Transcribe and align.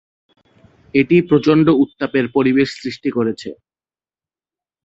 এটি 0.93 1.17
প্রচণ্ড 1.21 1.67
উত্তাপের 1.83 2.25
পরিবেশ 2.35 2.69
সৃষ্টি 2.77 3.09
করে। 3.11 3.33